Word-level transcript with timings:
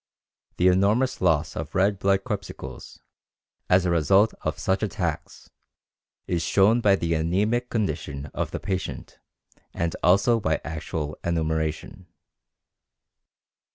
The 0.57 0.67
enormous 0.67 1.21
loss 1.21 1.55
of 1.55 1.75
red 1.75 1.99
blood 1.99 2.23
corpuscles 2.23 3.03
as 3.69 3.85
a 3.85 3.91
result 3.91 4.33
of 4.41 4.57
such 4.57 4.81
attacks 4.81 5.51
is 6.25 6.41
shown 6.41 6.81
by 6.81 6.95
the 6.95 7.11
anæmic 7.11 7.69
condition 7.69 8.25
of 8.33 8.49
the 8.49 8.59
patient 8.59 9.19
and 9.75 9.95
also 10.01 10.39
by 10.39 10.59
actual 10.63 11.19
enumeration. 11.23 12.07